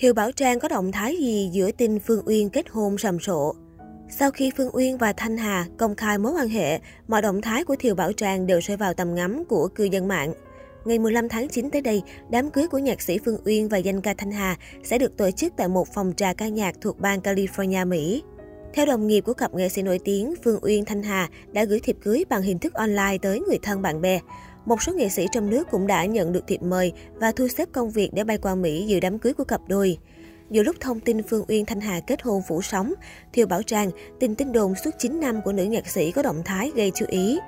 [0.00, 3.54] Hiệu Bảo Trang có động thái gì giữa tin Phương Uyên kết hôn sầm sộ?
[4.08, 7.64] Sau khi Phương Uyên và Thanh Hà công khai mối quan hệ, mọi động thái
[7.64, 10.32] của Thiều Bảo Trang đều rơi vào tầm ngắm của cư dân mạng.
[10.84, 14.00] Ngày 15 tháng 9 tới đây, đám cưới của nhạc sĩ Phương Uyên và danh
[14.00, 17.20] ca Thanh Hà sẽ được tổ chức tại một phòng trà ca nhạc thuộc bang
[17.20, 18.22] California, Mỹ.
[18.74, 21.80] Theo đồng nghiệp của cặp nghệ sĩ nổi tiếng, Phương Uyên Thanh Hà đã gửi
[21.80, 24.20] thiệp cưới bằng hình thức online tới người thân bạn bè.
[24.64, 27.68] Một số nghệ sĩ trong nước cũng đã nhận được thiệp mời và thu xếp
[27.72, 29.98] công việc để bay qua Mỹ dự đám cưới của cặp đôi.
[30.50, 32.92] Giữa lúc thông tin Phương Uyên Thanh Hà kết hôn phủ sóng,
[33.32, 36.42] Thiều Bảo Trang tin tin đồn suốt 9 năm của nữ nhạc sĩ có động
[36.44, 37.38] thái gây chú ý.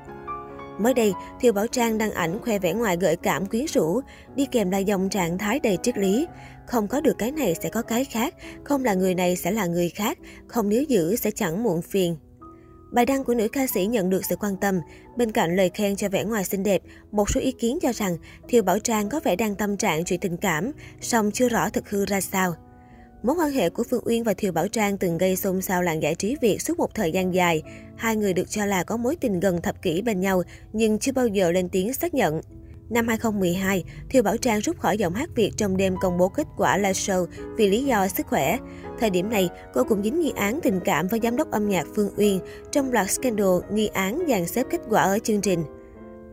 [0.78, 4.00] Mới đây, Thiều Bảo Trang đăng ảnh khoe vẻ ngoài gợi cảm quyến rũ,
[4.34, 6.27] đi kèm là dòng trạng thái đầy triết lý.
[6.66, 9.66] Không có được cái này sẽ có cái khác, không là người này sẽ là
[9.66, 12.16] người khác, không níu giữ sẽ chẳng muộn phiền.
[12.92, 14.80] Bài đăng của nữ ca sĩ nhận được sự quan tâm.
[15.16, 18.16] Bên cạnh lời khen cho vẻ ngoài xinh đẹp, một số ý kiến cho rằng
[18.48, 21.91] Thiều Bảo Trang có vẻ đang tâm trạng chuyện tình cảm, song chưa rõ thực
[21.91, 22.55] hư ra sao.
[23.23, 26.02] Mối quan hệ của Phương Uyên và Thiều Bảo Trang từng gây xôn xao làng
[26.02, 27.62] giải trí Việt suốt một thời gian dài.
[27.97, 31.12] Hai người được cho là có mối tình gần thập kỷ bên nhau, nhưng chưa
[31.12, 32.41] bao giờ lên tiếng xác nhận.
[32.92, 36.46] Năm 2012, Thiều Bảo Trang rút khỏi giọng hát Việt trong đêm công bố kết
[36.56, 37.26] quả live show
[37.56, 38.58] vì lý do sức khỏe.
[39.00, 41.86] Thời điểm này, cô cũng dính nghi án tình cảm với giám đốc âm nhạc
[41.94, 45.64] Phương Uyên trong loạt scandal nghi án dàn xếp kết quả ở chương trình.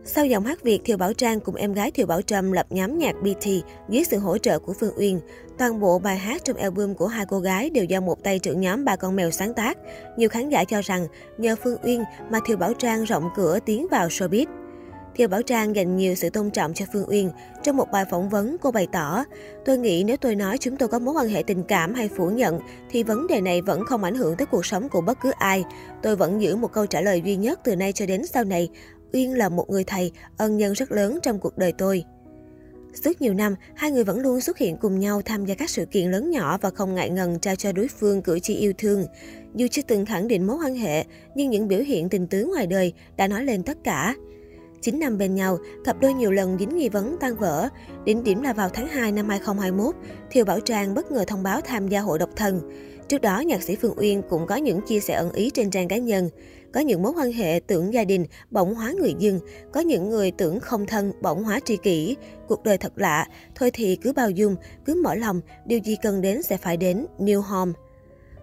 [0.04, 2.98] Sau giọng hát Việt, Thiều Bảo Trang cùng em gái Thiều Bảo Trâm lập nhóm
[2.98, 3.46] nhạc BT
[3.88, 5.20] dưới sự hỗ trợ của Phương Uyên.
[5.58, 8.60] Toàn bộ bài hát trong album của hai cô gái đều do một tay trưởng
[8.60, 9.78] nhóm ba con mèo sáng tác.
[10.16, 11.06] Nhiều khán giả cho rằng
[11.38, 14.46] nhờ Phương Uyên mà Thiều Bảo Trang rộng cửa tiến vào showbiz.
[15.14, 17.30] Thiều Bảo Trang dành nhiều sự tôn trọng cho Phương Uyên.
[17.62, 19.24] Trong một bài phỏng vấn, cô bày tỏ,
[19.64, 22.30] tôi nghĩ nếu tôi nói chúng tôi có mối quan hệ tình cảm hay phủ
[22.30, 25.30] nhận, thì vấn đề này vẫn không ảnh hưởng tới cuộc sống của bất cứ
[25.38, 25.64] ai.
[26.02, 28.68] Tôi vẫn giữ một câu trả lời duy nhất từ nay cho đến sau này.
[29.12, 32.04] Uyên là một người thầy, ân nhân rất lớn trong cuộc đời tôi.
[33.04, 35.86] Suốt nhiều năm, hai người vẫn luôn xuất hiện cùng nhau tham gia các sự
[35.86, 39.06] kiện lớn nhỏ và không ngại ngần trao cho đối phương cử chỉ yêu thương.
[39.54, 42.66] Dù chưa từng khẳng định mối quan hệ, nhưng những biểu hiện tình tứ ngoài
[42.66, 44.14] đời đã nói lên tất cả.
[44.80, 47.68] 9 năm bên nhau, cặp đôi nhiều lần dính nghi vấn tan vỡ.
[48.04, 49.94] Đỉnh điểm là vào tháng 2 năm 2021,
[50.30, 52.60] Thiều Bảo Trang bất ngờ thông báo tham gia hội độc thân.
[53.08, 55.88] Trước đó, nhạc sĩ Phương Uyên cũng có những chia sẻ ẩn ý trên trang
[55.88, 56.30] cá nhân.
[56.72, 59.40] Có những mối quan hệ tưởng gia đình, bỗng hóa người dưng,
[59.72, 62.16] Có những người tưởng không thân, bỗng hóa tri kỷ.
[62.48, 66.20] Cuộc đời thật lạ, thôi thì cứ bao dung, cứ mở lòng, điều gì cần
[66.20, 67.72] đến sẽ phải đến, New Home.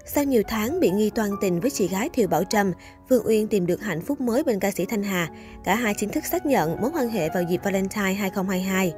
[0.10, 2.72] Sau nhiều tháng bị nghi toan tình với chị gái Thiều Bảo Trâm,
[3.10, 5.30] Phương Uyên tìm được hạnh phúc mới bên ca sĩ Thanh Hà.
[5.64, 8.94] Cả hai chính thức xác nhận mối quan hệ vào dịp Valentine 2022.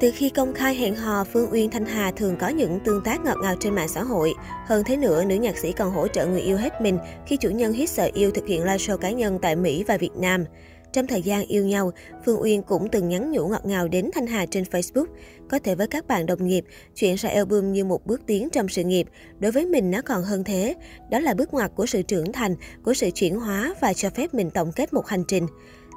[0.00, 3.24] Từ khi công khai hẹn hò, Phương Uyên Thanh Hà thường có những tương tác
[3.24, 4.34] ngọt ngào trên mạng xã hội.
[4.66, 7.50] Hơn thế nữa, nữ nhạc sĩ còn hỗ trợ người yêu hết mình khi chủ
[7.50, 10.44] nhân hít sợ yêu thực hiện live show cá nhân tại Mỹ và Việt Nam.
[10.92, 11.92] Trong thời gian yêu nhau,
[12.24, 15.06] Phương Uyên cũng từng nhắn nhủ ngọt ngào đến Thanh Hà trên Facebook.
[15.50, 16.64] Có thể với các bạn đồng nghiệp,
[16.94, 19.06] chuyện ra album như một bước tiến trong sự nghiệp.
[19.38, 20.74] Đối với mình nó còn hơn thế.
[21.10, 22.54] Đó là bước ngoặt của sự trưởng thành,
[22.84, 25.46] của sự chuyển hóa và cho phép mình tổng kết một hành trình.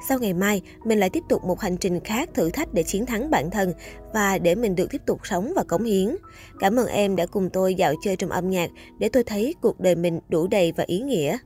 [0.09, 3.05] Sau ngày mai, mình lại tiếp tục một hành trình khác thử thách để chiến
[3.05, 3.73] thắng bản thân
[4.13, 6.15] và để mình được tiếp tục sống và cống hiến.
[6.59, 8.69] Cảm ơn em đã cùng tôi dạo chơi trong âm nhạc
[8.99, 11.37] để tôi thấy cuộc đời mình đủ đầy và ý nghĩa.